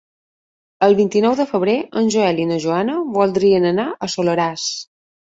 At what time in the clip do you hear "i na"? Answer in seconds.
2.43-2.57